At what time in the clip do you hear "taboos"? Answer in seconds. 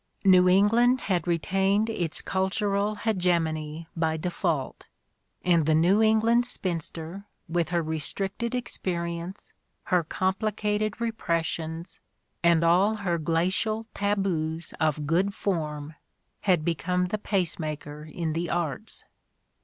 13.93-14.73